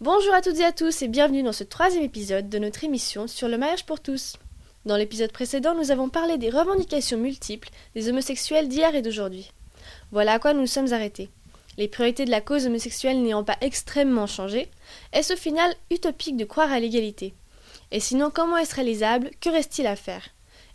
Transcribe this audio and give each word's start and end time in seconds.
Bonjour 0.00 0.34
à 0.34 0.42
toutes 0.42 0.58
et 0.58 0.64
à 0.64 0.72
tous 0.72 1.02
et 1.02 1.08
bienvenue 1.08 1.44
dans 1.44 1.52
ce 1.52 1.62
troisième 1.62 2.02
épisode 2.02 2.48
de 2.48 2.58
notre 2.58 2.82
émission 2.82 3.28
sur 3.28 3.46
le 3.46 3.56
mariage 3.56 3.86
pour 3.86 4.00
tous. 4.00 4.36
Dans 4.84 4.96
l'épisode 4.96 5.30
précédent, 5.30 5.76
nous 5.76 5.92
avons 5.92 6.08
parlé 6.08 6.38
des 6.38 6.50
revendications 6.50 7.18
multiples 7.18 7.68
des 7.94 8.08
homosexuels 8.08 8.68
d'hier 8.68 8.96
et 8.96 9.02
d'aujourd'hui. 9.02 9.52
Voilà 10.10 10.32
à 10.32 10.38
quoi 10.40 10.54
nous 10.54 10.62
nous 10.62 10.66
sommes 10.66 10.92
arrêtés. 10.92 11.30
Les 11.78 11.88
priorités 11.88 12.24
de 12.24 12.30
la 12.30 12.40
cause 12.40 12.66
homosexuelle 12.66 13.22
n'ayant 13.22 13.44
pas 13.44 13.56
extrêmement 13.60 14.26
changé, 14.26 14.70
est-ce 15.12 15.34
au 15.34 15.36
final 15.36 15.74
utopique 15.90 16.36
de 16.36 16.44
croire 16.44 16.70
à 16.70 16.80
l'égalité? 16.80 17.34
Et 17.90 18.00
sinon, 18.00 18.30
comment 18.30 18.56
est-ce 18.56 18.74
réalisable? 18.74 19.30
Que 19.40 19.48
reste-t-il 19.48 19.86
à 19.86 19.96
faire? 19.96 20.28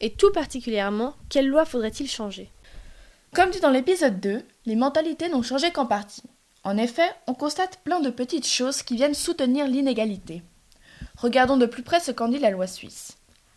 Et 0.00 0.10
tout 0.10 0.32
particulièrement, 0.32 1.14
quelle 1.28 1.48
loi 1.48 1.64
faudrait-il 1.64 2.08
changer? 2.08 2.50
Comme 3.32 3.50
dit 3.50 3.60
dans 3.60 3.70
l'épisode 3.70 4.20
2, 4.20 4.42
les 4.66 4.76
mentalités 4.76 5.28
n'ont 5.28 5.42
changé 5.42 5.70
qu'en 5.72 5.86
partie. 5.86 6.22
En 6.62 6.76
effet, 6.76 7.10
on 7.26 7.34
constate 7.34 7.80
plein 7.84 8.00
de 8.00 8.10
petites 8.10 8.46
choses 8.46 8.82
qui 8.82 8.96
viennent 8.96 9.14
soutenir 9.14 9.66
l'inégalité. 9.66 10.42
Regardons 11.16 11.56
de 11.56 11.66
plus 11.66 11.82
près 11.82 12.00
ce 12.00 12.12
qu'en 12.12 12.28
dit 12.28 12.38
la 12.38 12.50
loi 12.50 12.66
suisse. 12.66 13.16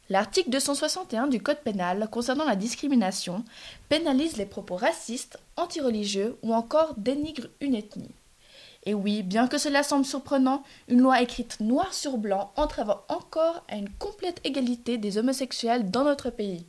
L'article 0.10 0.52
261 0.52 1.28
du 1.28 1.42
Code 1.42 1.60
pénal 1.60 2.08
concernant 2.10 2.46
la 2.46 2.56
discrimination 2.56 3.44
pénalise 3.90 4.38
les 4.38 4.46
propos 4.46 4.78
racistes, 4.78 5.38
antireligieux 5.58 6.38
ou 6.44 6.54
encore 6.54 6.94
dénigre 6.96 7.48
une 7.60 7.76
ethnie. 7.76 8.16
Et 8.86 8.94
oui, 8.94 9.22
bien 9.22 9.50
que 9.50 9.58
cela 9.58 9.84
semble 9.84 10.06
surprenant, 10.06 10.64
une 10.88 11.02
loi 11.02 11.22
écrite 11.22 11.60
noir 11.60 11.94
sur 11.94 12.18
blanc 12.18 12.54
entrave 12.56 12.98
encore 13.10 13.66
à 13.68 13.76
une 13.76 13.90
complète 13.90 14.40
égalité 14.46 14.98
des 14.98 15.18
homosexuels 15.18 15.92
dans 15.92 16.06
notre 16.06 16.30
pays. 16.30 16.66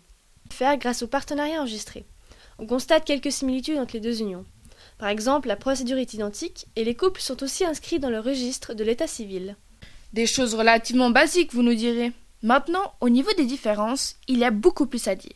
Faire 0.51 0.77
grâce 0.77 1.05
au 1.05 1.07
partenariat 1.07 1.61
enregistré. 1.61 2.05
On 2.59 2.67
constate 2.67 3.05
quelques 3.05 3.31
similitudes 3.31 3.79
entre 3.79 3.95
les 3.95 4.01
deux 4.01 4.21
unions. 4.21 4.45
Par 4.99 5.11
exemple, 5.11 5.47
la 5.47 5.55
procédure 5.55 5.99
est 5.99 6.13
identique 6.13 6.67
et 6.75 6.83
les 6.83 6.97
couples 6.97 7.21
sont 7.21 7.41
aussi 7.45 7.65
inscrits 7.65 8.01
dans 8.01 8.11
le 8.11 8.19
registre 8.19 8.75
de 8.75 8.83
l'état 8.83 9.07
civil. 9.07 9.55
Des 10.13 10.27
choses 10.27 10.57
relativement 10.57 11.11
basiques, 11.11 11.55
vous 11.55 11.63
nous 11.63 11.75
direz. 11.75 12.13
Maintenant, 12.43 12.95
au 13.01 13.09
niveau 13.09 13.33
des 13.37 13.47
différences, 13.47 14.17
il 14.29 14.39
y 14.39 14.45
a 14.45 14.53
beaucoup 14.53 14.87
plus 14.87 15.09
à 15.09 15.17
dire. 15.17 15.33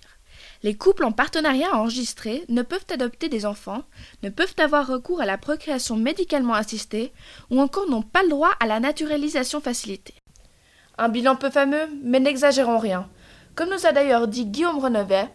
Les 0.62 0.76
couples 0.76 1.04
en 1.04 1.10
partenariat 1.10 1.74
enregistré 1.74 2.44
ne 2.48 2.62
peuvent 2.62 2.86
adopter 2.92 3.28
des 3.28 3.44
enfants, 3.44 3.82
ne 4.22 4.28
peuvent 4.28 4.54
avoir 4.58 4.86
recours 4.86 5.20
à 5.20 5.26
la 5.26 5.36
procréation 5.36 5.96
médicalement 5.96 6.54
assistée 6.54 7.12
ou 7.50 7.60
encore 7.60 7.88
n'ont 7.88 8.02
pas 8.02 8.22
le 8.22 8.28
droit 8.28 8.52
à 8.60 8.66
la 8.66 8.78
naturalisation 8.78 9.60
facilitée. 9.60 10.14
Un 10.96 11.08
bilan 11.08 11.34
peu 11.34 11.50
fameux, 11.50 11.88
mais 12.04 12.20
n'exagérons 12.20 12.78
rien. 12.78 13.08
Comme 13.56 13.70
nous 13.70 13.86
a 13.86 13.92
d'ailleurs 13.92 14.28
dit 14.28 14.46
Guillaume 14.46 14.78
Renevet, 14.78 15.28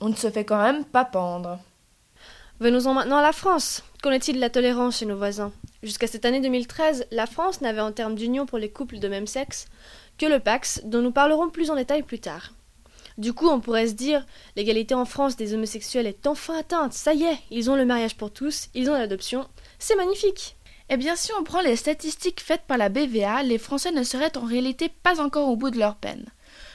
on 0.00 0.10
ne 0.10 0.14
se 0.14 0.30
fait 0.30 0.44
quand 0.44 0.62
même 0.62 0.84
pas 0.84 1.06
pendre. 1.06 1.58
Venons-en 2.60 2.92
maintenant 2.92 3.18
à 3.18 3.22
la 3.22 3.32
France. 3.32 3.82
Qu'en 4.02 4.12
est-il 4.12 4.36
de 4.36 4.40
la 4.40 4.50
tolérance 4.50 4.98
chez 4.98 5.06
nos 5.06 5.16
voisins? 5.16 5.52
Jusqu'à 5.82 6.06
cette 6.06 6.24
année 6.24 6.40
2013, 6.40 7.06
la 7.10 7.26
France 7.26 7.60
n'avait 7.60 7.80
en 7.80 7.92
termes 7.92 8.14
d'union 8.14 8.46
pour 8.46 8.58
les 8.58 8.70
couples 8.70 8.98
de 8.98 9.08
même 9.08 9.26
sexe 9.26 9.66
que 10.18 10.26
le 10.26 10.40
Pax, 10.40 10.80
dont 10.84 11.02
nous 11.02 11.12
parlerons 11.12 11.50
plus 11.50 11.70
en 11.70 11.76
détail 11.76 12.02
plus 12.02 12.20
tard. 12.20 12.52
Du 13.18 13.32
coup, 13.32 13.48
on 13.48 13.60
pourrait 13.60 13.88
se 13.88 13.94
dire, 13.94 14.26
l'égalité 14.56 14.94
en 14.94 15.06
France 15.06 15.36
des 15.36 15.54
homosexuels 15.54 16.06
est 16.06 16.26
enfin 16.26 16.58
atteinte, 16.58 16.92
ça 16.92 17.14
y 17.14 17.24
est, 17.24 17.38
ils 17.50 17.70
ont 17.70 17.76
le 17.76 17.86
mariage 17.86 18.16
pour 18.16 18.30
tous, 18.30 18.68
ils 18.74 18.90
ont 18.90 18.94
l'adoption, 18.94 19.48
c'est 19.78 19.96
magnifique. 19.96 20.56
Eh 20.88 20.96
bien, 20.98 21.16
si 21.16 21.32
on 21.32 21.42
prend 21.42 21.62
les 21.62 21.76
statistiques 21.76 22.40
faites 22.40 22.62
par 22.68 22.78
la 22.78 22.90
BVA, 22.90 23.42
les 23.42 23.58
Français 23.58 23.90
ne 23.90 24.02
seraient 24.02 24.36
en 24.36 24.44
réalité 24.44 24.90
pas 25.02 25.20
encore 25.20 25.48
au 25.48 25.56
bout 25.56 25.70
de 25.70 25.78
leur 25.78 25.96
peine. 25.96 26.26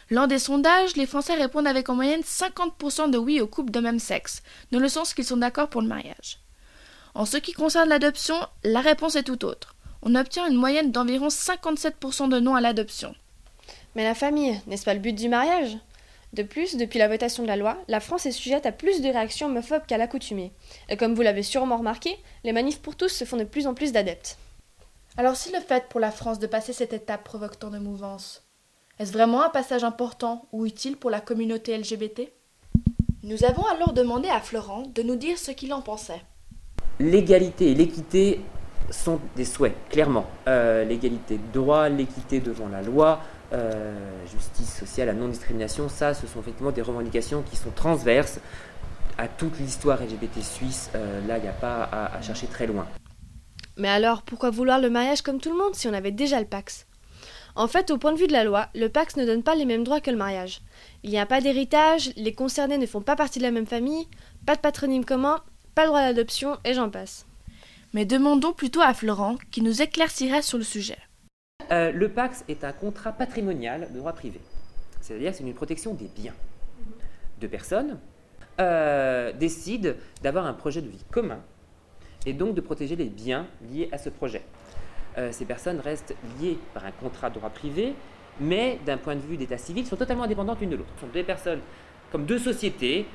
Lors 0.09 0.27
des 0.27 0.39
sondages, 0.39 0.97
les 0.97 1.05
Français 1.05 1.35
répondent 1.35 1.67
avec 1.67 1.87
en 1.87 1.95
moyenne 1.95 2.21
50% 2.21 3.11
de 3.11 3.17
oui 3.17 3.39
aux 3.39 3.47
couples 3.47 3.71
de 3.71 3.79
même 3.79 3.99
sexe, 3.99 4.41
dans 4.71 4.79
le 4.79 4.89
sens 4.89 5.13
qu'ils 5.13 5.25
sont 5.25 5.37
d'accord 5.37 5.69
pour 5.69 5.81
le 5.81 5.87
mariage. 5.87 6.39
En 7.13 7.25
ce 7.25 7.37
qui 7.37 7.53
concerne 7.53 7.87
l'adoption, 7.87 8.35
la 8.63 8.81
réponse 8.81 9.15
est 9.15 9.23
tout 9.23 9.45
autre. 9.45 9.75
On 10.01 10.15
obtient 10.15 10.49
une 10.49 10.57
moyenne 10.57 10.91
d'environ 10.91 11.27
57% 11.27 12.29
de 12.29 12.39
non 12.39 12.55
à 12.55 12.61
l'adoption. 12.61 13.15
Mais 13.95 14.03
la 14.03 14.15
famille, 14.15 14.59
n'est-ce 14.67 14.85
pas 14.85 14.93
le 14.93 14.99
but 14.99 15.13
du 15.13 15.29
mariage? 15.29 15.77
De 16.33 16.43
plus, 16.43 16.77
depuis 16.77 16.97
la 16.97 17.09
votation 17.09 17.43
de 17.43 17.47
la 17.47 17.57
loi, 17.57 17.77
la 17.89 17.99
France 17.99 18.25
est 18.25 18.31
sujette 18.31 18.65
à 18.65 18.71
plus 18.71 19.01
de 19.01 19.09
réactions 19.09 19.47
homophobes 19.47 19.85
qu'à 19.85 19.97
l'accoutumée. 19.97 20.53
Et 20.87 20.95
comme 20.95 21.13
vous 21.13 21.21
l'avez 21.21 21.43
sûrement 21.43 21.77
remarqué, 21.77 22.17
les 22.45 22.53
manifs 22.53 22.81
pour 22.81 22.95
tous 22.95 23.09
se 23.09 23.25
font 23.25 23.35
de 23.35 23.43
plus 23.43 23.67
en 23.67 23.73
plus 23.73 23.91
d'adeptes. 23.91 24.37
Alors 25.17 25.35
si 25.35 25.51
le 25.51 25.59
fait 25.59 25.89
pour 25.89 25.99
la 25.99 26.11
France 26.11 26.39
de 26.39 26.47
passer 26.47 26.71
cette 26.71 26.93
étape 26.93 27.25
provoque 27.25 27.59
tant 27.59 27.69
de 27.69 27.79
mouvance, 27.79 28.47
est-ce 28.97 29.11
vraiment 29.11 29.43
un 29.43 29.49
passage 29.49 29.83
important 29.83 30.47
ou 30.53 30.65
utile 30.65 30.95
pour 30.95 31.09
la 31.09 31.19
communauté 31.19 31.77
LGBT 31.77 32.31
Nous 33.23 33.43
avons 33.43 33.65
alors 33.65 33.91
demandé 33.91 34.29
à 34.29 34.39
Florent 34.39 34.83
de 34.83 35.01
nous 35.01 35.17
dire 35.17 35.37
ce 35.37 35.51
qu'il 35.51 35.73
en 35.73 35.81
pensait. 35.81 36.21
L'égalité 36.99 37.71
et 37.71 37.75
l'équité 37.75 38.39
sont 38.91 39.19
des 39.35 39.45
souhaits, 39.45 39.75
clairement. 39.89 40.25
Euh, 40.47 40.83
l'égalité 40.83 41.37
de 41.37 41.53
droit, 41.53 41.89
l'équité 41.89 42.39
devant 42.39 42.67
la 42.67 42.81
loi, 42.81 43.21
euh, 43.53 43.93
justice 44.31 44.77
sociale, 44.77 45.07
la 45.07 45.13
non-discrimination, 45.13 45.89
ça, 45.89 46.13
ce 46.13 46.27
sont 46.27 46.39
effectivement 46.39 46.71
des 46.71 46.81
revendications 46.81 47.43
qui 47.49 47.57
sont 47.57 47.71
transverses 47.71 48.39
à 49.17 49.27
toute 49.27 49.59
l'histoire 49.59 50.01
LGBT 50.01 50.41
suisse. 50.41 50.89
Euh, 50.95 51.25
là, 51.27 51.37
il 51.37 51.43
n'y 51.43 51.49
a 51.49 51.53
pas 51.53 51.83
à, 51.83 52.15
à, 52.15 52.21
chercher 52.21 52.47
très 52.47 52.67
loin. 52.67 52.87
Mais 53.77 53.89
alors, 53.89 54.21
pourquoi 54.21 54.49
vouloir 54.49 54.79
le 54.79 54.89
mariage 54.89 55.21
comme 55.21 55.39
tout 55.39 55.49
le 55.49 55.57
monde 55.57 55.75
si 55.75 55.87
on 55.87 55.93
avait 55.93 56.11
déjà 56.11 56.39
le 56.39 56.45
Pax? 56.45 56.85
En 57.55 57.67
fait, 57.67 57.91
au 57.91 57.97
point 57.97 58.13
de 58.13 58.17
vue 58.17 58.27
de 58.27 58.33
la 58.33 58.45
loi, 58.45 58.67
le 58.75 58.87
Pax 58.87 59.17
ne 59.17 59.25
donne 59.25 59.43
pas 59.43 59.55
les 59.55 59.65
mêmes 59.65 59.83
droits 59.83 59.99
que 59.99 60.11
le 60.11 60.17
mariage. 60.17 60.61
Il 61.03 61.09
n'y 61.09 61.19
a 61.19 61.25
pas 61.25 61.41
d'héritage, 61.41 62.11
les 62.15 62.33
concernés 62.33 62.77
ne 62.77 62.85
font 62.85 63.01
pas 63.01 63.15
partie 63.17 63.39
de 63.39 63.43
la 63.43 63.51
même 63.51 63.65
famille, 63.65 64.07
pas 64.45 64.55
de 64.55 64.61
patronyme 64.61 65.03
commun, 65.03 65.41
pas 65.75 65.83
le 65.83 65.87
droit 65.89 66.01
d'adoption, 66.01 66.57
et 66.63 66.73
j'en 66.73 66.89
passe. 66.89 67.25
Mais 67.93 68.05
demandons 68.05 68.53
plutôt 68.53 68.79
à 68.79 68.93
Florent 68.93 69.35
qui 69.51 69.61
nous 69.61 69.81
éclaircirait 69.81 70.41
sur 70.41 70.57
le 70.57 70.63
sujet. 70.63 70.97
Euh, 71.71 71.91
le 71.91 72.07
Pax 72.07 72.45
est 72.47 72.63
un 72.63 72.71
contrat 72.71 73.11
patrimonial 73.11 73.89
de 73.91 73.97
droit 73.97 74.13
privé. 74.13 74.39
C'est-à-dire 75.01 75.33
c'est 75.35 75.43
une 75.43 75.53
protection 75.53 75.93
des 75.93 76.07
biens. 76.07 76.33
Deux 77.41 77.49
personnes 77.49 77.99
euh, 78.61 79.33
décident 79.33 79.91
d'avoir 80.23 80.45
un 80.45 80.53
projet 80.53 80.81
de 80.81 80.87
vie 80.87 81.03
commun 81.11 81.39
et 82.25 82.31
donc 82.31 82.55
de 82.55 82.61
protéger 82.61 82.95
les 82.95 83.09
biens 83.09 83.47
liés 83.69 83.89
à 83.91 83.97
ce 83.97 84.09
projet. 84.09 84.43
Euh, 85.17 85.33
ces 85.33 85.43
personnes 85.43 85.81
restent 85.81 86.15
liées 86.39 86.57
par 86.73 86.85
un 86.85 86.91
contrat 86.91 87.29
de 87.29 87.35
droit 87.35 87.49
privé, 87.49 87.93
mais 88.39 88.79
d'un 88.85 88.97
point 88.97 89.15
de 89.15 89.21
vue 89.21 89.35
d'état 89.35 89.57
civil, 89.57 89.85
sont 89.85 89.97
totalement 89.97 90.23
indépendantes 90.23 90.61
l'une 90.61 90.69
de 90.69 90.77
l'autre. 90.77 90.91
Ce 90.95 91.01
sont 91.01 91.11
deux 91.11 91.23
personnes 91.23 91.59
comme 92.11 92.25
deux 92.25 92.39
sociétés 92.39 93.05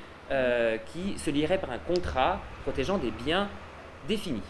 qui 0.87 1.17
se 1.19 1.31
lieraient 1.31 1.61
par 1.61 1.71
un 1.71 1.79
contrat 1.79 2.41
protégeant 2.65 2.99
des 2.99 3.13
biens 3.13 3.49
définis. 4.09 4.43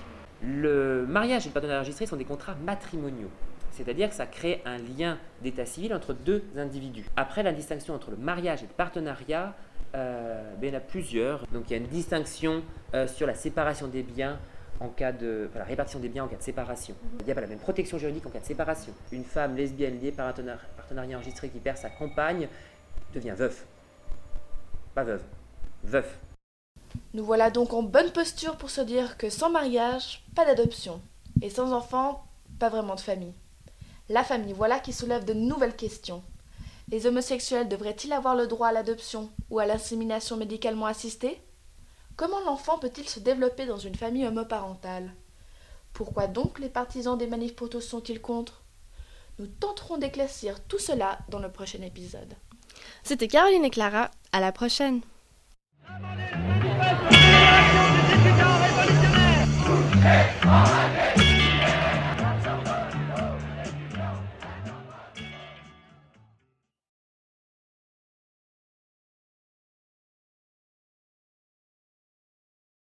Le 0.43 1.07
mariage 1.07 1.47
et 1.47 1.49
le 1.49 1.53
partenariat 1.53 1.81
enregistré 1.81 2.07
sont 2.07 2.17
des 2.17 2.25
contrats 2.25 2.55
matrimoniaux. 2.65 3.31
C'est-à-dire 3.71 4.09
que 4.09 4.15
ça 4.15 4.27
crée 4.27 4.63
un 4.65 4.79
lien 4.79 5.19
d'état 5.43 5.67
civil 5.67 5.93
entre 5.93 6.15
deux 6.15 6.43
individus. 6.57 7.07
Après, 7.17 7.43
la 7.43 7.53
distinction 7.53 7.95
entre 7.95 8.11
le 8.11 8.17
mariage 8.17 8.63
et 8.63 8.67
le 8.67 8.73
partenariat, 8.73 9.55
euh, 9.95 10.55
ben, 10.59 10.69
il 10.69 10.73
y 10.73 10.75
en 10.75 10.79
a 10.79 10.81
plusieurs. 10.81 11.47
Donc 11.49 11.65
il 11.69 11.73
y 11.73 11.75
a 11.75 11.79
une 11.79 11.89
distinction 11.89 12.63
euh, 12.95 13.07
sur 13.07 13.27
la 13.27 13.35
séparation 13.35 13.89
des 13.89 14.03
biens 14.03 14.39
en 14.81 14.89
cas 14.89 15.13
de. 15.13 15.47
Enfin, 15.49 15.59
la 15.59 15.65
répartition 15.65 16.01
des 16.01 16.09
biens 16.09 16.25
en 16.25 16.29
cas 16.29 16.37
de 16.37 16.43
séparation. 16.43 16.95
Il 17.21 17.27
n'y 17.27 17.33
a 17.33 17.35
pas 17.35 17.41
la 17.43 17.47
même 17.47 17.59
protection 17.59 17.99
juridique 17.99 18.27
en 18.27 18.31
cas 18.31 18.41
de 18.41 18.45
séparation. 18.45 18.93
Une 19.13 19.25
femme 19.25 19.57
lesbienne 19.57 20.01
liée 20.01 20.13
par 20.13 20.29
un 20.29 20.35
partenariat 20.77 21.17
enregistré 21.17 21.49
qui 21.49 21.59
perd 21.59 21.77
sa 21.77 21.91
compagne 21.91 22.49
devient 23.15 23.35
veuf. 23.37 23.67
Pas 24.95 25.05
veuve, 25.05 25.23
veuf. 25.85 26.19
Nous 27.17 27.25
voilà 27.25 27.51
donc 27.51 27.73
en 27.73 27.83
bonne 27.83 28.11
posture 28.11 28.59
pour 28.59 28.69
se 28.69 28.83
dire 28.83 29.17
que 29.17 29.31
sans 29.31 29.49
mariage, 29.49 30.23
pas 30.35 30.45
d'adoption. 30.45 31.01
Et 31.41 31.49
sans 31.49 31.73
enfant, 31.73 32.27
pas 32.59 32.69
vraiment 32.69 32.95
de 32.95 33.01
famille. 33.01 33.33
La 34.11 34.23
famille, 34.23 34.53
voilà 34.53 34.81
qui 34.81 34.93
soulève 34.93 35.25
de 35.25 35.33
nouvelles 35.33 35.77
questions. 35.77 36.23
Les 36.91 37.07
homosexuels 37.07 37.71
devraient-ils 37.71 38.13
avoir 38.13 38.35
le 38.35 38.47
droit 38.47 38.69
à 38.69 38.73
l'adoption 38.73 39.31
ou 39.49 39.59
à 39.59 39.65
l'insémination 39.65 40.37
médicalement 40.37 40.85
assistée? 40.85 41.41
Comment 42.17 42.41
l'enfant 42.41 42.79
peut-il 42.79 43.09
se 43.09 43.19
développer 43.19 43.65
dans 43.65 43.79
une 43.79 43.95
famille 43.95 44.27
homoparentale? 44.27 45.15
Pourquoi 45.95 46.27
donc 46.27 46.59
les 46.59 46.69
partisans 46.69 47.17
des 47.17 47.29
manifs 47.29 47.57
sont-ils 47.81 48.21
contre? 48.21 48.61
Nous 49.39 49.47
tenterons 49.47 49.97
d'éclaircir 49.97 50.63
tout 50.65 50.79
cela 50.79 51.21
dans 51.31 51.39
le 51.39 51.51
prochain 51.51 51.81
épisode. 51.81 52.35
C'était 53.05 53.27
Caroline 53.27 53.65
et 53.65 53.71
Clara, 53.71 54.11
à 54.33 54.41
la 54.41 54.53
prochaine 54.53 55.01
Bye. 60.47 60.86